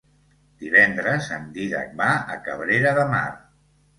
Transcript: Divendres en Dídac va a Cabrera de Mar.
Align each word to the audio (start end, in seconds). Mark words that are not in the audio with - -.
Divendres 0.63 1.27
en 1.35 1.43
Dídac 1.57 1.93
va 2.01 2.09
a 2.37 2.39
Cabrera 2.47 2.97
de 3.01 3.07
Mar. 3.15 3.23